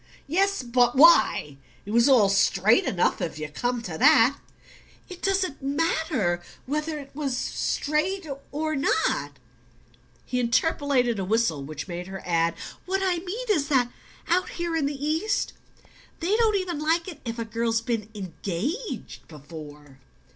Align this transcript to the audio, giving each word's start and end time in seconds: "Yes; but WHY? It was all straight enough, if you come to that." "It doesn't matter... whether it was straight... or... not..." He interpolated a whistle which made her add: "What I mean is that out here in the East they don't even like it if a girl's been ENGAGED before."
"Yes; 0.25 0.63
but 0.63 0.95
WHY? 0.95 1.57
It 1.85 1.91
was 1.91 2.09
all 2.09 2.27
straight 2.27 2.85
enough, 2.85 3.21
if 3.21 3.37
you 3.37 3.47
come 3.49 3.83
to 3.83 3.99
that." 3.99 4.35
"It 5.09 5.21
doesn't 5.21 5.61
matter... 5.61 6.41
whether 6.65 6.97
it 6.97 7.11
was 7.13 7.37
straight... 7.37 8.25
or... 8.51 8.75
not..." 8.75 9.33
He 10.25 10.39
interpolated 10.39 11.19
a 11.19 11.23
whistle 11.23 11.63
which 11.63 11.87
made 11.87 12.07
her 12.07 12.23
add: 12.25 12.55
"What 12.87 13.01
I 13.03 13.19
mean 13.19 13.45
is 13.51 13.67
that 13.67 13.91
out 14.27 14.49
here 14.49 14.75
in 14.75 14.87
the 14.87 15.05
East 15.05 15.53
they 16.19 16.35
don't 16.35 16.55
even 16.55 16.79
like 16.79 17.07
it 17.07 17.21
if 17.23 17.37
a 17.37 17.45
girl's 17.45 17.81
been 17.81 18.09
ENGAGED 18.15 19.27
before." 19.27 19.99